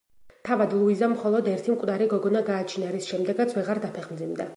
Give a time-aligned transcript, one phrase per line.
[0.47, 4.49] თავად ლუიზამ მხოლოდ ერთი მკვდარი გოგონა გააჩინა, რის შემდეგაც ვეღარ დაფეხმძიმდა.